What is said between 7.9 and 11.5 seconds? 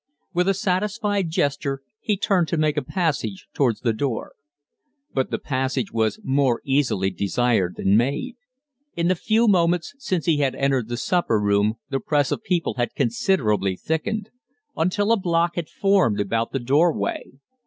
made. In the few moments since he had entered the supper